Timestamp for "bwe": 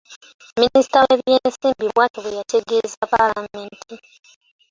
2.23-2.35